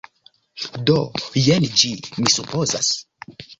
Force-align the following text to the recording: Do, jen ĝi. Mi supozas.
Do, 0.91 0.95
jen 1.49 1.69
ĝi. 1.83 1.93
Mi 2.17 2.35
supozas. 2.39 2.93